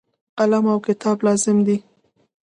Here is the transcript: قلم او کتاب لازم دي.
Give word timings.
قلم 0.37 0.65
او 0.73 0.79
کتاب 0.87 1.17
لازم 1.27 1.57
دي. 1.67 1.77